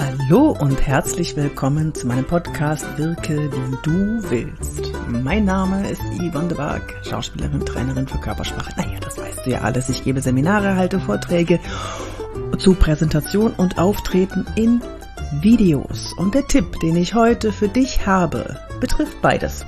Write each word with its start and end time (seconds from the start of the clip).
Hallo 0.00 0.56
und 0.58 0.80
herzlich 0.86 1.36
willkommen 1.36 1.94
zu 1.94 2.06
meinem 2.06 2.24
Podcast 2.24 2.86
Wirke 2.96 3.52
wie 3.52 3.76
du 3.82 4.30
willst. 4.30 4.90
Mein 5.06 5.44
Name 5.44 5.90
ist 5.90 6.00
Yvonne 6.16 6.48
de 6.48 6.56
Barg, 6.56 6.94
Schauspielerin, 7.04 7.66
Trainerin 7.66 8.08
für 8.08 8.16
Körpersprache. 8.16 8.72
Naja, 8.78 8.98
das 8.98 9.18
weißt 9.18 9.44
du 9.44 9.50
ja 9.50 9.60
alles. 9.60 9.90
Ich 9.90 10.02
gebe 10.02 10.22
Seminare, 10.22 10.74
halte 10.74 11.00
Vorträge 11.00 11.60
zu 12.56 12.72
Präsentation 12.76 13.52
und 13.52 13.76
Auftreten 13.76 14.46
in 14.56 14.80
Videos. 15.42 16.14
Und 16.14 16.34
der 16.34 16.46
Tipp, 16.46 16.80
den 16.80 16.96
ich 16.96 17.12
heute 17.12 17.52
für 17.52 17.68
dich 17.68 18.06
habe, 18.06 18.58
betrifft 18.80 19.20
beides. 19.20 19.66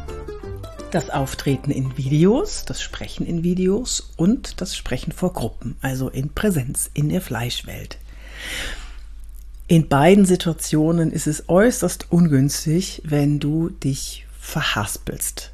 Das 0.93 1.11
Auftreten 1.11 1.71
in 1.71 1.99
Videos, 1.99 2.65
das 2.65 2.81
Sprechen 2.81 3.27
in 3.27 3.45
Videos 3.45 4.15
und 4.17 4.63
das 4.63 4.79
Sprechen 4.79 5.13
vor 5.13 5.35
Gruppen, 5.35 5.77
also 5.83 6.09
in 6.09 6.33
Präsenz, 6.33 6.91
in 6.95 7.11
der 7.11 7.21
Fleischwelt. 7.21 7.99
In 9.69 9.89
beiden 9.89 10.25
Situationen 10.25 11.13
ist 11.13 11.27
es 11.27 11.49
äußerst 11.49 12.07
ungünstig, 12.11 13.03
wenn 13.05 13.39
du 13.39 13.71
dich 13.71 14.27
verhaspelst. 14.39 15.53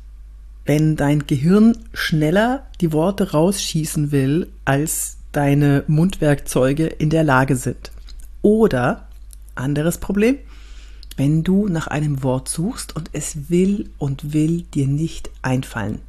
Wenn 0.65 0.97
dein 0.97 1.27
Gehirn 1.27 1.79
schneller 1.93 2.67
die 2.81 2.93
Worte 2.93 3.33
rausschießen 3.33 4.11
will, 4.11 4.49
als 4.65 5.19
deine 5.33 5.85
Mundwerkzeuge 5.87 6.87
in 6.87 7.11
der 7.11 7.23
Lage 7.23 7.57
sind. 7.57 7.93
Oder, 8.43 9.09
anderes 9.55 9.99
Problem, 9.99 10.39
wenn 11.17 11.43
du 11.43 11.69
nach 11.69 11.87
einem 11.87 12.23
Wort 12.23 12.49
suchst 12.49 12.97
und 12.97 13.11
es 13.13 13.51
will 13.51 13.91
und 13.99 14.33
will 14.33 14.63
dir 14.63 14.87
nicht 14.87 15.31
einfallen. 15.43 16.01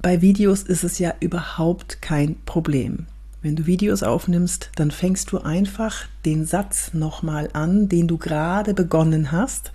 Bei 0.00 0.22
Videos 0.22 0.62
ist 0.62 0.84
es 0.84 0.98
ja 0.98 1.12
überhaupt 1.20 2.00
kein 2.00 2.36
Problem. 2.44 3.06
Wenn 3.40 3.54
du 3.54 3.66
Videos 3.66 4.02
aufnimmst, 4.02 4.70
dann 4.74 4.90
fängst 4.90 5.30
du 5.30 5.38
einfach 5.38 6.06
den 6.24 6.44
Satz 6.44 6.92
nochmal 6.92 7.50
an, 7.52 7.88
den 7.88 8.08
du 8.08 8.18
gerade 8.18 8.74
begonnen 8.74 9.30
hast 9.30 9.70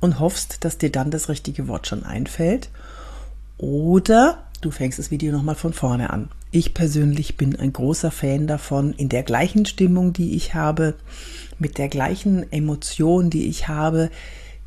und 0.00 0.18
hoffst, 0.18 0.64
dass 0.64 0.78
dir 0.78 0.90
dann 0.90 1.10
das 1.10 1.28
richtige 1.28 1.68
Wort 1.68 1.86
schon 1.86 2.04
einfällt. 2.04 2.70
Oder 3.58 4.44
du 4.62 4.70
fängst 4.70 4.98
das 4.98 5.10
Video 5.10 5.30
nochmal 5.30 5.56
von 5.56 5.74
vorne 5.74 6.08
an. 6.08 6.30
Ich 6.52 6.72
persönlich 6.72 7.36
bin 7.36 7.54
ein 7.54 7.74
großer 7.74 8.10
Fan 8.10 8.46
davon, 8.46 8.94
in 8.94 9.10
der 9.10 9.24
gleichen 9.24 9.66
Stimmung, 9.66 10.14
die 10.14 10.34
ich 10.34 10.54
habe, 10.54 10.94
mit 11.58 11.76
der 11.76 11.88
gleichen 11.88 12.50
Emotion, 12.50 13.28
die 13.28 13.46
ich 13.46 13.68
habe, 13.68 14.10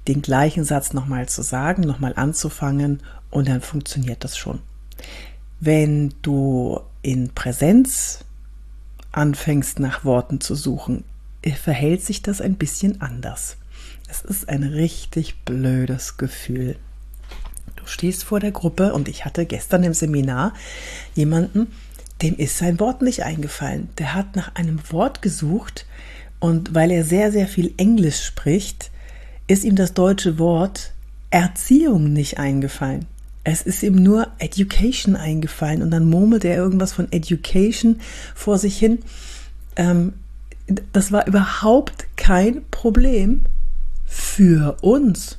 den 0.07 0.21
gleichen 0.21 0.65
Satz 0.65 0.93
nochmal 0.93 1.27
zu 1.27 1.41
sagen, 1.41 1.81
nochmal 1.81 2.13
anzufangen 2.15 3.01
und 3.31 3.49
dann 3.49 3.61
funktioniert 3.61 4.23
das 4.23 4.37
schon. 4.37 4.59
Wenn 5.59 6.13
du 6.21 6.79
in 7.01 7.29
Präsenz 7.33 8.19
anfängst 9.15 9.79
nach 9.79 10.05
Worten 10.05 10.41
zu 10.41 10.55
suchen, 10.55 11.03
verhält 11.53 12.01
sich 12.01 12.21
das 12.21 12.41
ein 12.41 12.55
bisschen 12.55 13.01
anders. 13.01 13.57
Es 14.09 14.21
ist 14.21 14.49
ein 14.49 14.63
richtig 14.63 15.43
blödes 15.45 16.17
Gefühl. 16.17 16.75
Du 17.75 17.85
stehst 17.85 18.23
vor 18.23 18.39
der 18.39 18.51
Gruppe 18.51 18.93
und 18.93 19.07
ich 19.07 19.25
hatte 19.25 19.45
gestern 19.45 19.83
im 19.83 19.93
Seminar 19.93 20.53
jemanden, 21.13 21.67
dem 22.21 22.35
ist 22.37 22.57
sein 22.57 22.79
Wort 22.79 23.01
nicht 23.01 23.23
eingefallen. 23.23 23.89
Der 23.97 24.13
hat 24.13 24.35
nach 24.35 24.55
einem 24.55 24.79
Wort 24.91 25.21
gesucht 25.21 25.85
und 26.39 26.73
weil 26.73 26.91
er 26.91 27.03
sehr, 27.03 27.31
sehr 27.31 27.47
viel 27.47 27.73
Englisch 27.77 28.23
spricht, 28.23 28.91
ist 29.47 29.63
ihm 29.63 29.75
das 29.75 29.93
deutsche 29.93 30.39
Wort 30.39 30.93
Erziehung 31.29 32.13
nicht 32.13 32.39
eingefallen. 32.39 33.05
Es 33.45 33.61
ist 33.61 33.83
ihm 33.83 33.95
nur 33.95 34.27
Education 34.39 35.15
eingefallen 35.15 35.83
und 35.83 35.91
dann 35.91 36.09
murmelte 36.09 36.47
er 36.47 36.57
irgendwas 36.57 36.93
von 36.93 37.11
Education 37.11 38.01
vor 38.33 38.57
sich 38.57 38.77
hin. 38.77 38.99
Ähm, 39.75 40.13
das 40.91 41.11
war 41.11 41.27
überhaupt 41.27 42.07
kein 42.17 42.63
Problem 42.71 43.45
für 44.07 44.77
uns. 44.81 45.37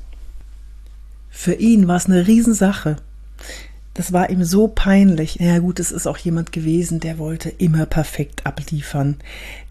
Für 1.29 1.55
ihn 1.55 1.89
war 1.89 1.97
es 1.97 2.05
eine 2.05 2.25
Riesensache. 2.25 2.95
Das 3.93 4.13
war 4.13 4.29
ihm 4.29 4.45
so 4.45 4.69
peinlich. 4.69 5.35
Ja 5.35 5.59
gut, 5.59 5.79
es 5.81 5.91
ist 5.91 6.07
auch 6.07 6.17
jemand 6.17 6.53
gewesen, 6.53 7.01
der 7.01 7.17
wollte 7.17 7.49
immer 7.49 7.85
perfekt 7.85 8.45
abliefern. 8.45 9.17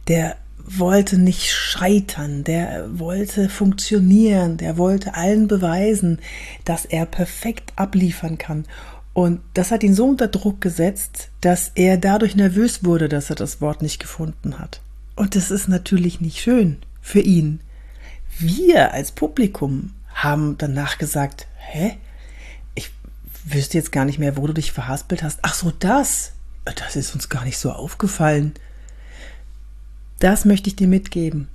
Der 0.08 0.36
wollte 0.66 1.18
nicht 1.18 1.52
scheitern, 1.52 2.44
der 2.44 2.86
wollte 2.98 3.48
funktionieren, 3.48 4.56
der 4.56 4.76
wollte 4.76 5.14
allen 5.14 5.48
beweisen, 5.48 6.20
dass 6.64 6.84
er 6.84 7.06
perfekt 7.06 7.72
abliefern 7.76 8.38
kann. 8.38 8.64
Und 9.12 9.40
das 9.54 9.70
hat 9.70 9.82
ihn 9.82 9.94
so 9.94 10.06
unter 10.06 10.28
Druck 10.28 10.60
gesetzt, 10.60 11.30
dass 11.40 11.72
er 11.74 11.96
dadurch 11.96 12.36
nervös 12.36 12.84
wurde, 12.84 13.08
dass 13.08 13.30
er 13.30 13.36
das 13.36 13.60
Wort 13.60 13.80
nicht 13.80 13.98
gefunden 13.98 14.58
hat. 14.58 14.80
Und 15.14 15.34
das 15.34 15.50
ist 15.50 15.68
natürlich 15.68 16.20
nicht 16.20 16.40
schön 16.40 16.78
für 17.00 17.20
ihn. 17.20 17.60
Wir 18.38 18.92
als 18.92 19.12
Publikum 19.12 19.94
haben 20.12 20.58
danach 20.58 20.98
gesagt, 20.98 21.46
hä? 21.56 21.96
Ich 22.74 22.90
wüsste 23.44 23.78
jetzt 23.78 23.92
gar 23.92 24.04
nicht 24.04 24.18
mehr, 24.18 24.36
wo 24.36 24.46
du 24.46 24.52
dich 24.52 24.72
verhaspelt 24.72 25.22
hast. 25.22 25.38
Ach 25.42 25.54
so, 25.54 25.72
das. 25.78 26.32
Das 26.64 26.96
ist 26.96 27.14
uns 27.14 27.28
gar 27.28 27.44
nicht 27.44 27.58
so 27.58 27.72
aufgefallen. 27.72 28.52
Das 30.18 30.44
möchte 30.44 30.68
ich 30.68 30.76
dir 30.76 30.88
mitgeben. 30.88 31.48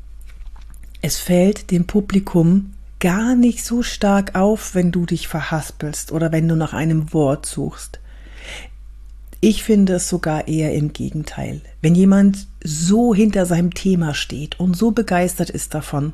Es 1.02 1.18
fällt 1.18 1.72
dem 1.72 1.88
Publikum 1.88 2.74
gar 3.00 3.36
nicht 3.36 3.66
so 3.66 3.82
stark 3.82 4.36
auf, 4.36 4.76
wenn 4.76 4.92
du 4.92 5.08
dich 5.08 5.28
verhaspelst 5.28 6.12
oder 6.12 6.32
wenn 6.32 6.48
du 6.48 6.56
nach 6.56 6.74
einem 6.74 7.12
Wort 7.14 7.48
suchst. 7.48 8.00
Ich 9.40 9.64
finde 9.64 9.94
es 9.94 10.08
sogar 10.08 10.48
eher 10.48 10.76
im 10.76 10.94
Gegenteil. 10.94 11.62
Wenn 11.82 11.96
jemand 11.96 12.48
so 12.64 13.16
hinter 13.16 13.48
seinem 13.48 13.74
Thema 13.74 14.14
steht 14.14 14.60
und 14.60 14.78
so 14.78 14.92
begeistert 14.92 15.50
ist 15.50 15.74
davon, 15.74 16.14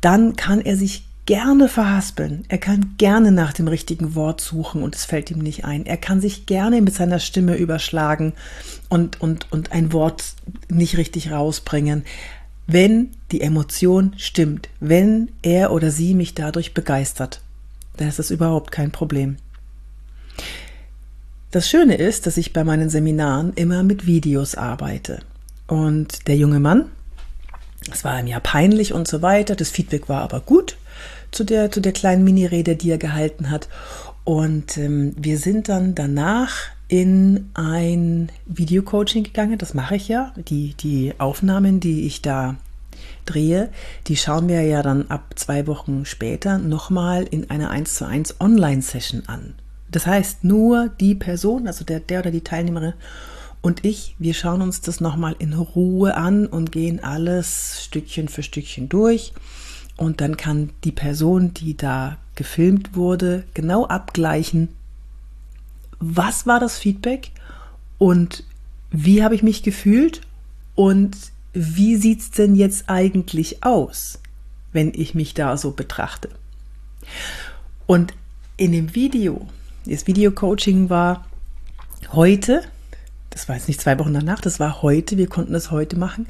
dann 0.00 0.34
kann 0.34 0.60
er 0.60 0.76
sich 0.76 1.06
gerne 1.26 1.68
verhaspeln. 1.68 2.44
Er 2.48 2.58
kann 2.58 2.94
gerne 2.98 3.32
nach 3.32 3.52
dem 3.52 3.68
richtigen 3.68 4.14
Wort 4.14 4.40
suchen 4.40 4.82
und 4.82 4.94
es 4.94 5.04
fällt 5.04 5.30
ihm 5.30 5.38
nicht 5.38 5.64
ein. 5.64 5.86
Er 5.86 5.96
kann 5.96 6.20
sich 6.20 6.46
gerne 6.46 6.82
mit 6.82 6.94
seiner 6.94 7.18
Stimme 7.18 7.56
überschlagen 7.56 8.34
und, 8.88 9.20
und, 9.20 9.50
und 9.50 9.72
ein 9.72 9.92
Wort 9.92 10.34
nicht 10.68 10.96
richtig 10.96 11.30
rausbringen, 11.30 12.04
wenn 12.66 13.10
die 13.32 13.40
Emotion 13.40 14.14
stimmt, 14.16 14.68
wenn 14.80 15.30
er 15.42 15.72
oder 15.72 15.90
sie 15.90 16.14
mich 16.14 16.34
dadurch 16.34 16.74
begeistert. 16.74 17.40
Dann 17.96 18.08
ist 18.08 18.18
das 18.18 18.30
überhaupt 18.30 18.70
kein 18.70 18.90
Problem. 18.90 19.36
Das 21.50 21.68
Schöne 21.68 21.94
ist, 21.94 22.26
dass 22.26 22.36
ich 22.36 22.52
bei 22.52 22.64
meinen 22.64 22.90
Seminaren 22.90 23.52
immer 23.54 23.82
mit 23.82 24.06
Videos 24.06 24.56
arbeite. 24.56 25.20
Und 25.68 26.26
der 26.26 26.36
junge 26.36 26.58
Mann, 26.58 26.90
es 27.92 28.04
war 28.04 28.18
ihm 28.18 28.26
ja 28.26 28.40
peinlich 28.40 28.92
und 28.92 29.06
so 29.06 29.22
weiter, 29.22 29.54
das 29.54 29.70
Feedback 29.70 30.08
war 30.08 30.22
aber 30.22 30.40
gut 30.40 30.76
zu 31.30 31.44
der, 31.44 31.70
zu 31.70 31.80
der 31.80 31.92
kleinen 31.92 32.24
Mini-Rede, 32.24 32.76
die 32.76 32.90
er 32.90 32.98
gehalten 32.98 33.50
hat. 33.50 33.68
Und 34.24 34.78
ähm, 34.78 35.14
wir 35.16 35.38
sind 35.38 35.68
dann 35.68 35.94
danach 35.94 36.52
in 36.88 37.50
ein 37.54 38.30
Video-Coaching 38.46 39.24
gegangen. 39.24 39.58
Das 39.58 39.74
mache 39.74 39.96
ich 39.96 40.08
ja. 40.08 40.32
Die, 40.36 40.74
die 40.74 41.14
Aufnahmen, 41.18 41.80
die 41.80 42.06
ich 42.06 42.22
da 42.22 42.56
drehe, 43.26 43.70
die 44.06 44.16
schauen 44.16 44.48
wir 44.48 44.62
ja 44.62 44.82
dann 44.82 45.10
ab 45.10 45.34
zwei 45.36 45.66
Wochen 45.66 46.04
später 46.04 46.58
nochmal 46.58 47.24
in 47.24 47.50
einer 47.50 47.70
1 47.70 47.94
zu 47.94 48.06
1 48.06 48.40
Online-Session 48.40 49.24
an. 49.26 49.54
Das 49.90 50.06
heißt, 50.06 50.44
nur 50.44 50.90
die 51.00 51.14
Person, 51.14 51.66
also 51.66 51.84
der, 51.84 52.00
der 52.00 52.20
oder 52.20 52.30
die 52.30 52.42
Teilnehmerin 52.42 52.94
und 53.64 53.82
ich, 53.82 54.14
wir 54.18 54.34
schauen 54.34 54.60
uns 54.60 54.82
das 54.82 55.00
nochmal 55.00 55.36
in 55.38 55.54
Ruhe 55.54 56.18
an 56.18 56.46
und 56.46 56.70
gehen 56.70 57.02
alles 57.02 57.82
Stückchen 57.82 58.28
für 58.28 58.42
Stückchen 58.42 58.90
durch. 58.90 59.32
Und 59.96 60.20
dann 60.20 60.36
kann 60.36 60.70
die 60.82 60.92
Person, 60.92 61.54
die 61.54 61.76
da 61.76 62.16
gefilmt 62.34 62.96
wurde, 62.96 63.44
genau 63.54 63.86
abgleichen, 63.86 64.68
was 66.00 66.46
war 66.46 66.60
das 66.60 66.78
Feedback 66.78 67.30
und 67.98 68.44
wie 68.90 69.22
habe 69.22 69.34
ich 69.34 69.42
mich 69.42 69.62
gefühlt 69.62 70.20
und 70.74 71.16
wie 71.52 71.96
sieht 71.96 72.20
es 72.20 72.30
denn 72.32 72.56
jetzt 72.56 72.88
eigentlich 72.88 73.62
aus, 73.64 74.20
wenn 74.72 74.92
ich 74.94 75.14
mich 75.14 75.34
da 75.34 75.56
so 75.56 75.70
betrachte. 75.70 76.28
Und 77.86 78.12
in 78.56 78.72
dem 78.72 78.94
Video, 78.94 79.46
das 79.86 80.06
Video-Coaching 80.06 80.90
war 80.90 81.24
heute, 82.12 82.62
das 83.30 83.48
war 83.48 83.56
jetzt 83.56 83.68
nicht 83.68 83.80
zwei 83.80 83.98
Wochen 83.98 84.14
danach, 84.14 84.40
das 84.40 84.58
war 84.58 84.82
heute, 84.82 85.16
wir 85.16 85.28
konnten 85.28 85.52
das 85.52 85.70
heute 85.70 85.96
machen. 85.96 86.26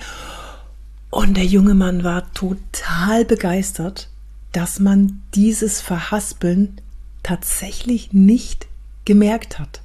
Und 1.14 1.37
der 1.37 1.46
junge 1.46 1.75
Mann 1.75 2.02
war 2.02 2.32
total 2.32 3.25
begeistert, 3.25 4.08
dass 4.50 4.81
man 4.81 5.22
dieses 5.32 5.81
Verhaspeln 5.81 6.81
tatsächlich 7.22 8.12
nicht 8.12 8.66
gemerkt 9.05 9.61
hat. 9.61 9.81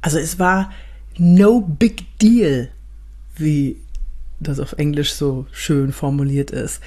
Also 0.00 0.18
es 0.18 0.38
war 0.38 0.72
no 1.18 1.60
big 1.60 2.06
deal, 2.20 2.70
wie 3.36 3.76
das 4.38 4.60
auf 4.60 4.72
Englisch 4.78 5.12
so 5.12 5.46
schön 5.52 5.92
formuliert 5.92 6.52
ist. 6.52 6.80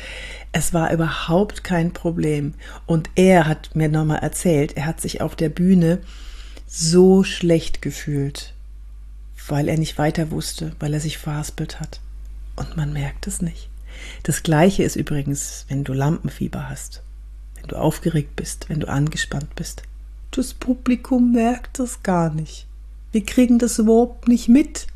Es 0.52 0.74
war 0.74 0.92
überhaupt 0.92 1.64
kein 1.64 1.94
Problem. 1.94 2.56
Und 2.88 3.12
er 3.14 3.46
hat 3.46 3.76
mir 3.76 3.88
nochmal 3.88 4.24
erzählt, 4.24 4.76
er 4.78 4.88
hat 4.88 5.00
sich 5.00 5.22
auf 5.22 5.36
der 5.36 5.50
Bühne 5.50 6.00
so 6.66 7.24
schlecht 7.24 7.84
gefühlt, 7.84 8.56
weil 9.48 9.70
er 9.70 9.78
nicht 9.78 10.00
weiter 10.00 10.32
wusste, 10.32 10.76
weil 10.80 10.96
er 10.96 11.00
sich 11.00 11.20
verhaspelt 11.20 11.80
hat. 11.80 12.00
Und 12.56 12.78
man 12.78 12.94
merkt 12.94 13.28
es 13.28 13.42
nicht. 13.42 13.70
Das 14.24 14.44
gleiche 14.44 14.84
ist 14.84 14.96
übrigens, 14.96 15.66
wenn 15.70 15.84
du 15.84 15.94
Lampenfieber 15.94 16.70
hast, 16.70 17.02
wenn 17.56 17.68
du 17.68 17.76
aufgeregt 17.76 18.36
bist, 18.36 18.70
wenn 18.70 18.80
du 18.80 18.88
angespannt 18.88 19.56
bist. 19.56 19.84
Das 20.32 20.54
Publikum 20.54 21.32
merkt 21.32 21.80
das 21.80 22.04
gar 22.04 22.34
nicht. 22.34 22.68
Wir 23.12 23.24
kriegen 23.24 23.60
das 23.60 23.78
überhaupt 23.78 24.28
nicht 24.28 24.50
mit. 24.50 24.88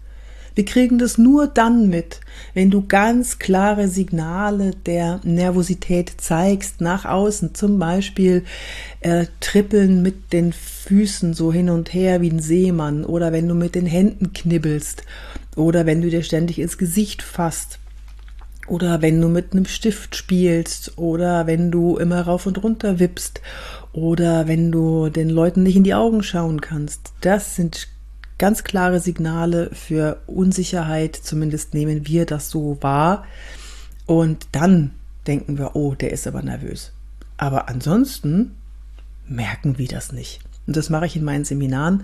Wir 0.56 0.66
kriegen 0.66 0.98
das 0.98 1.20
nur 1.20 1.46
dann 1.46 1.88
mit, 1.88 2.20
wenn 2.56 2.72
du 2.72 2.88
ganz 2.88 3.38
klare 3.38 3.88
Signale 3.88 4.72
der 4.72 5.22
Nervosität 5.24 6.14
zeigst 6.18 6.82
nach 6.82 7.06
außen. 7.06 7.54
Zum 7.54 7.78
Beispiel 7.78 8.44
äh, 9.02 9.28
trippeln 9.40 10.02
mit 10.02 10.34
den 10.34 10.54
Füßen 10.54 11.36
so 11.36 11.54
hin 11.54 11.70
und 11.70 11.94
her 11.94 12.22
wie 12.22 12.32
ein 12.32 12.40
Seemann 12.40 13.06
oder 13.06 13.32
wenn 13.32 13.48
du 13.48 13.54
mit 13.54 13.76
den 13.76 13.86
Händen 13.86 14.34
knibbelst 14.34 15.04
oder 15.58 15.86
wenn 15.86 16.02
du 16.02 16.10
dir 16.10 16.24
ständig 16.24 16.60
ins 16.60 16.78
Gesicht 16.78 17.22
fasst 17.22 17.80
oder 18.68 19.02
wenn 19.02 19.20
du 19.20 19.28
mit 19.28 19.54
einem 19.54 19.66
Stift 19.66 20.16
spielst 20.16 20.98
oder 20.98 21.48
wenn 21.48 21.72
du 21.72 21.98
immer 21.98 22.22
rauf 22.22 22.46
und 22.46 22.64
runter 22.64 23.00
wippst 23.00 23.42
oder 23.94 24.48
wenn 24.48 24.72
du 24.72 25.10
den 25.10 25.30
Leuten 25.30 25.64
nicht 25.64 25.76
in 25.76 25.84
die 25.84 25.96
Augen 25.96 26.22
schauen 26.22 26.62
kannst. 26.62 27.14
Das 27.22 27.56
sind 27.56 27.88
ganz 28.38 28.64
klare 28.64 29.00
Signale 29.00 29.72
für 29.74 30.22
Unsicherheit, 30.28 31.16
zumindest 31.16 31.74
nehmen 31.74 32.06
wir 32.06 32.26
das 32.26 32.50
so 32.50 32.78
wahr. 32.82 33.26
Und 34.06 34.48
dann 34.52 34.92
denken 35.26 35.58
wir, 35.58 35.76
oh, 35.76 35.96
der 35.96 36.12
ist 36.12 36.28
aber 36.28 36.42
nervös. 36.42 36.94
Aber 37.38 37.68
ansonsten 37.68 38.56
merken 39.28 39.78
wir 39.78 39.88
das 39.88 40.12
nicht. 40.12 40.40
Und 40.68 40.78
das 40.78 40.90
mache 40.90 41.06
ich 41.06 41.16
in 41.16 41.24
meinen 41.24 41.46
Seminaren. 41.46 42.04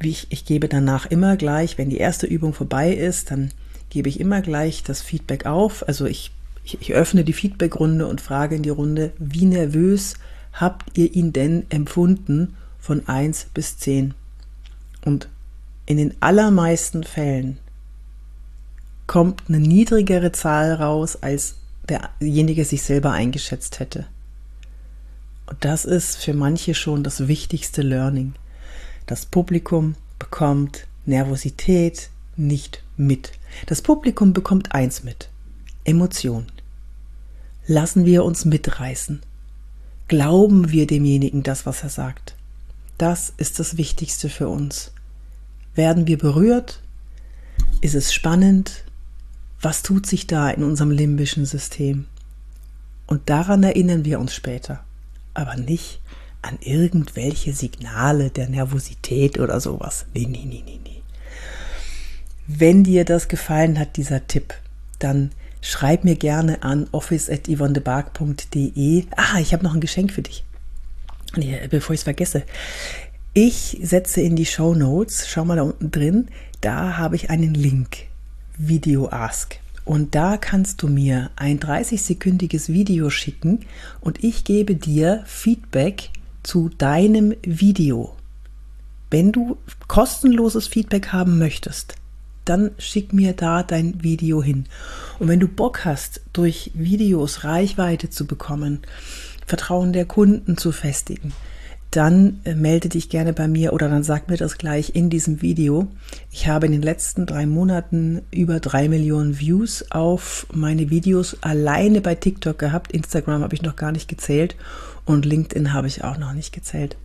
Ich, 0.00 0.26
ich 0.30 0.44
gebe 0.44 0.68
danach 0.68 1.06
immer 1.06 1.36
gleich, 1.36 1.78
wenn 1.78 1.90
die 1.90 1.98
erste 1.98 2.26
Übung 2.26 2.52
vorbei 2.52 2.92
ist, 2.92 3.30
dann 3.30 3.50
gebe 3.90 4.08
ich 4.08 4.20
immer 4.20 4.42
gleich 4.42 4.82
das 4.82 5.00
Feedback 5.02 5.46
auf. 5.46 5.86
Also 5.86 6.06
ich, 6.06 6.32
ich, 6.64 6.80
ich 6.80 6.92
öffne 6.92 7.24
die 7.24 7.32
Feedbackrunde 7.32 8.06
und 8.06 8.20
frage 8.20 8.56
in 8.56 8.62
die 8.62 8.70
Runde, 8.70 9.12
wie 9.18 9.46
nervös 9.46 10.14
habt 10.52 10.98
ihr 10.98 11.14
ihn 11.14 11.32
denn 11.32 11.66
empfunden 11.70 12.56
von 12.80 13.08
1 13.08 13.48
bis 13.54 13.78
10? 13.78 14.14
Und 15.04 15.28
in 15.86 15.96
den 15.96 16.14
allermeisten 16.20 17.04
Fällen 17.04 17.58
kommt 19.06 19.44
eine 19.48 19.60
niedrigere 19.60 20.32
Zahl 20.32 20.74
raus, 20.74 21.18
als 21.20 21.56
derjenige 21.88 22.64
sich 22.64 22.82
selber 22.82 23.12
eingeschätzt 23.12 23.80
hätte. 23.80 24.06
Und 25.46 25.64
das 25.64 25.84
ist 25.84 26.16
für 26.16 26.32
manche 26.32 26.74
schon 26.74 27.04
das 27.04 27.28
wichtigste 27.28 27.82
Learning. 27.82 28.34
Das 29.06 29.26
Publikum 29.26 29.96
bekommt 30.18 30.86
Nervosität 31.04 32.08
nicht 32.36 32.82
mit. 32.96 33.32
Das 33.66 33.82
Publikum 33.82 34.32
bekommt 34.32 34.74
eins 34.74 35.04
mit. 35.04 35.28
Emotion. 35.84 36.46
Lassen 37.66 38.06
wir 38.06 38.24
uns 38.24 38.46
mitreißen. 38.46 39.20
Glauben 40.08 40.70
wir 40.70 40.86
demjenigen 40.86 41.42
das, 41.42 41.66
was 41.66 41.82
er 41.82 41.90
sagt. 41.90 42.34
Das 42.96 43.32
ist 43.36 43.58
das 43.58 43.76
Wichtigste 43.76 44.30
für 44.30 44.48
uns. 44.48 44.92
Werden 45.74 46.06
wir 46.06 46.16
berührt? 46.16 46.80
Ist 47.82 47.94
es 47.94 48.14
spannend? 48.14 48.84
Was 49.60 49.82
tut 49.82 50.06
sich 50.06 50.26
da 50.26 50.48
in 50.48 50.62
unserem 50.62 50.90
limbischen 50.90 51.44
System? 51.44 52.06
Und 53.06 53.28
daran 53.28 53.62
erinnern 53.62 54.06
wir 54.06 54.18
uns 54.18 54.34
später, 54.34 54.82
aber 55.34 55.56
nicht 55.56 56.00
an 56.44 56.58
irgendwelche 56.60 57.52
Signale 57.52 58.30
der 58.30 58.48
Nervosität 58.48 59.38
oder 59.38 59.60
sowas. 59.60 60.06
Nee, 60.14 60.26
nee, 60.26 60.44
nee, 60.44 60.62
nee, 60.64 60.80
nee. 60.82 61.02
Wenn 62.46 62.84
dir 62.84 63.04
das 63.04 63.28
gefallen 63.28 63.78
hat, 63.78 63.96
dieser 63.96 64.26
Tipp, 64.26 64.54
dann 64.98 65.30
schreib 65.60 66.04
mir 66.04 66.16
gerne 66.16 66.62
an 66.62 66.88
office.yvonnebark.de. 66.92 69.04
Ah, 69.16 69.38
ich 69.40 69.54
habe 69.54 69.64
noch 69.64 69.74
ein 69.74 69.80
Geschenk 69.80 70.12
für 70.12 70.22
dich. 70.22 70.44
Nee, 71.36 71.66
bevor 71.68 71.94
ich 71.94 72.00
es 72.00 72.04
vergesse. 72.04 72.44
Ich 73.32 73.78
setze 73.82 74.20
in 74.20 74.36
die 74.36 74.46
Show 74.46 74.74
Notes, 74.74 75.26
schau 75.28 75.44
mal 75.44 75.56
da 75.56 75.62
unten 75.62 75.90
drin, 75.90 76.28
da 76.60 76.98
habe 76.98 77.16
ich 77.16 77.30
einen 77.30 77.54
Link, 77.54 78.06
Video 78.56 79.08
Ask. 79.08 79.58
Und 79.84 80.14
da 80.14 80.36
kannst 80.36 80.80
du 80.82 80.88
mir 80.88 81.30
ein 81.36 81.58
30-sekündiges 81.58 82.72
Video 82.72 83.10
schicken 83.10 83.66
und 84.00 84.22
ich 84.22 84.44
gebe 84.44 84.76
dir 84.76 85.24
Feedback 85.26 86.10
zu 86.44 86.68
deinem 86.68 87.34
Video. 87.42 88.14
Wenn 89.10 89.32
du 89.32 89.56
kostenloses 89.88 90.68
Feedback 90.68 91.08
haben 91.12 91.38
möchtest, 91.38 91.96
dann 92.44 92.72
schick 92.78 93.12
mir 93.12 93.32
da 93.32 93.62
dein 93.62 94.02
Video 94.02 94.42
hin. 94.42 94.66
Und 95.18 95.28
wenn 95.28 95.40
du 95.40 95.48
Bock 95.48 95.84
hast, 95.84 96.20
durch 96.32 96.70
Videos 96.74 97.44
Reichweite 97.44 98.10
zu 98.10 98.26
bekommen, 98.26 98.80
Vertrauen 99.46 99.92
der 99.92 100.04
Kunden 100.04 100.56
zu 100.56 100.72
festigen, 100.72 101.32
dann 101.96 102.40
äh, 102.44 102.54
melde 102.54 102.88
dich 102.88 103.08
gerne 103.08 103.32
bei 103.32 103.46
mir 103.46 103.72
oder 103.72 103.88
dann 103.88 104.02
sag 104.02 104.28
mir 104.28 104.36
das 104.36 104.58
gleich 104.58 104.94
in 104.94 105.10
diesem 105.10 105.42
Video. 105.42 105.86
Ich 106.32 106.48
habe 106.48 106.66
in 106.66 106.72
den 106.72 106.82
letzten 106.82 107.24
drei 107.24 107.46
Monaten 107.46 108.22
über 108.32 108.58
drei 108.58 108.88
Millionen 108.88 109.38
Views 109.38 109.90
auf 109.90 110.46
meine 110.52 110.90
Videos 110.90 111.36
alleine 111.42 112.00
bei 112.00 112.16
TikTok 112.16 112.58
gehabt. 112.58 112.92
Instagram 112.92 113.42
habe 113.42 113.54
ich 113.54 113.62
noch 113.62 113.76
gar 113.76 113.92
nicht 113.92 114.08
gezählt 114.08 114.56
und 115.04 115.24
LinkedIn 115.24 115.72
habe 115.72 115.86
ich 115.86 116.02
auch 116.02 116.18
noch 116.18 116.32
nicht 116.32 116.52
gezählt. 116.52 116.96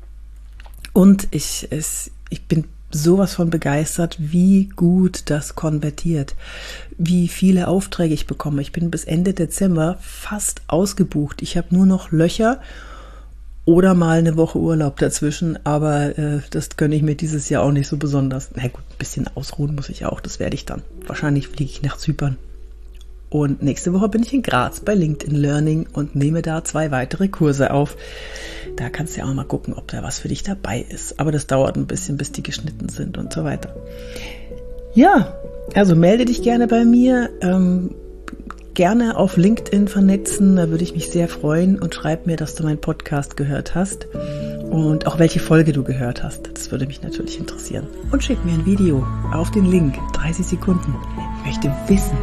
Und 0.93 1.27
ich, 1.31 1.67
es, 1.69 2.09
ich 2.29 2.45
bin 2.47 2.65
sowas 2.91 3.35
von 3.35 3.51
begeistert, 3.51 4.17
wie 4.19 4.69
gut 4.75 5.29
das 5.29 5.53
konvertiert, 5.53 6.35
wie 6.97 7.27
viele 7.27 7.67
Aufträge 7.67 8.15
ich 8.15 8.25
bekomme. 8.25 8.63
Ich 8.63 8.71
bin 8.71 8.89
bis 8.89 9.03
Ende 9.03 9.35
Dezember 9.35 9.99
fast 10.01 10.61
ausgebucht. 10.67 11.43
Ich 11.43 11.57
habe 11.57 11.67
nur 11.75 11.85
noch 11.85 12.11
Löcher 12.11 12.59
oder 13.65 13.93
mal 13.93 14.19
eine 14.19 14.35
Woche 14.35 14.57
Urlaub 14.57 14.97
dazwischen, 14.97 15.63
aber 15.65 16.17
äh, 16.17 16.39
das 16.49 16.75
gönne 16.77 16.95
ich 16.95 17.03
mir 17.03 17.15
dieses 17.15 17.49
Jahr 17.49 17.63
auch 17.63 17.71
nicht 17.71 17.87
so 17.87 17.97
besonders. 17.97 18.49
Na 18.55 18.63
gut, 18.63 18.81
ein 18.89 18.97
bisschen 18.97 19.27
ausruhen 19.35 19.75
muss 19.75 19.89
ich 19.89 20.05
auch, 20.05 20.21
das 20.21 20.39
werde 20.39 20.55
ich 20.55 20.65
dann. 20.65 20.81
Wahrscheinlich 21.05 21.47
fliege 21.47 21.71
ich 21.71 21.81
nach 21.81 21.97
Zypern. 21.97 22.37
Und 23.29 23.61
nächste 23.61 23.93
Woche 23.93 24.09
bin 24.09 24.23
ich 24.23 24.33
in 24.33 24.41
Graz 24.41 24.79
bei 24.79 24.95
LinkedIn 24.95 25.35
Learning 25.35 25.85
und 25.93 26.15
nehme 26.15 26.41
da 26.41 26.63
zwei 26.63 26.89
weitere 26.89 27.27
Kurse 27.27 27.71
auf. 27.71 27.95
Da 28.75 28.89
kannst 28.89 29.15
du 29.15 29.19
ja 29.19 29.27
auch 29.27 29.33
mal 29.33 29.43
gucken, 29.43 29.75
ob 29.75 29.87
da 29.87 30.01
was 30.01 30.19
für 30.19 30.29
dich 30.29 30.41
dabei 30.41 30.83
ist. 30.89 31.19
Aber 31.19 31.31
das 31.31 31.45
dauert 31.45 31.75
ein 31.75 31.85
bisschen, 31.85 32.17
bis 32.17 32.31
die 32.31 32.41
geschnitten 32.41 32.89
sind 32.89 33.19
und 33.19 33.31
so 33.31 33.43
weiter. 33.43 33.75
Ja, 34.95 35.37
also 35.75 35.95
melde 35.95 36.25
dich 36.25 36.41
gerne 36.41 36.67
bei 36.67 36.85
mir. 36.85 37.29
Ähm, 37.41 37.93
gerne 38.79 39.17
auf 39.17 39.35
LinkedIn 39.35 39.89
vernetzen, 39.89 40.55
da 40.55 40.69
würde 40.69 40.85
ich 40.85 40.93
mich 40.93 41.09
sehr 41.09 41.27
freuen 41.27 41.79
und 41.79 41.93
schreib 41.93 42.25
mir, 42.25 42.37
dass 42.37 42.55
du 42.55 42.63
meinen 42.63 42.79
Podcast 42.79 43.35
gehört 43.35 43.75
hast 43.75 44.07
und 44.71 45.05
auch 45.05 45.19
welche 45.19 45.41
Folge 45.41 45.73
du 45.73 45.83
gehört 45.83 46.23
hast. 46.23 46.49
Das 46.53 46.71
würde 46.71 46.87
mich 46.87 47.03
natürlich 47.03 47.37
interessieren. 47.37 47.87
Und 48.13 48.23
schick 48.23 48.37
mir 48.45 48.53
ein 48.53 48.65
Video 48.65 49.05
auf 49.33 49.51
den 49.51 49.65
Link, 49.65 49.97
30 50.13 50.45
Sekunden. 50.45 50.95
Ich 51.41 51.47
möchte 51.47 51.75
wissen, 51.87 52.17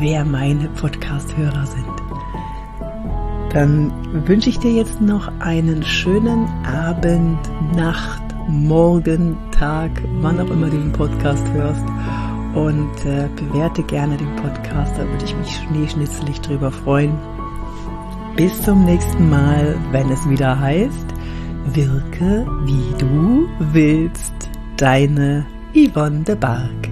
wer 0.00 0.24
meine 0.24 0.68
Podcast-Hörer 0.70 1.66
sind. 1.68 3.52
Dann 3.52 4.26
wünsche 4.26 4.50
ich 4.50 4.58
dir 4.58 4.72
jetzt 4.72 5.00
noch 5.00 5.30
einen 5.38 5.84
schönen 5.84 6.48
Abend, 6.66 7.38
Nacht, 7.76 8.22
Morgen, 8.48 9.36
Tag, 9.52 9.92
wann 10.20 10.40
auch 10.40 10.50
immer 10.50 10.70
du 10.70 10.76
den 10.76 10.90
Podcast 10.90 11.46
hörst 11.52 11.84
und 12.54 13.06
äh, 13.06 13.28
bewerte 13.36 13.82
gerne 13.84 14.16
den 14.16 14.34
Podcast, 14.36 14.92
da 14.96 15.06
würde 15.06 15.24
ich 15.24 15.36
mich 15.36 15.50
schneeschnitzelig 15.56 16.40
drüber 16.40 16.70
freuen. 16.70 17.16
Bis 18.36 18.62
zum 18.62 18.84
nächsten 18.84 19.28
Mal, 19.28 19.76
wenn 19.92 20.10
es 20.10 20.28
wieder 20.28 20.58
heißt, 20.58 21.06
wirke 21.72 22.46
wie 22.64 22.94
du 22.98 23.48
willst, 23.72 24.34
deine 24.76 25.46
Yvonne 25.74 26.22
de 26.24 26.34
Barg. 26.34 26.89